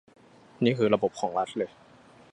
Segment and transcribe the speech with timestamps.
[0.63, 1.69] นี่คือระบบของรัฐเลย